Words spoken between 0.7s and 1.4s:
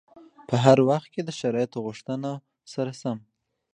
وخت کې د